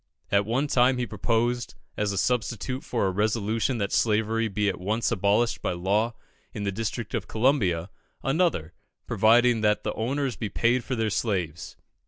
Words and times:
At 0.31 0.47
one 0.47 0.65
time 0.65 0.97
he 0.97 1.05
proposed, 1.05 1.75
as 1.95 2.11
a 2.11 2.17
substitute 2.17 2.83
for 2.83 3.05
a 3.05 3.11
resolution 3.11 3.77
that 3.77 3.91
slavery 3.91 4.47
be 4.47 4.67
at 4.67 4.79
once 4.79 5.11
abolished 5.11 5.61
by 5.61 5.73
law 5.73 6.15
in 6.55 6.63
the 6.63 6.71
district 6.71 7.13
of 7.13 7.27
Columbia, 7.27 7.91
another, 8.23 8.73
providing 9.05 9.61
that 9.61 9.83
the 9.83 9.93
owners 9.93 10.35
be 10.35 10.49
paid 10.49 10.83
for 10.83 10.95
their 10.95 11.11
slaves. 11.11 11.77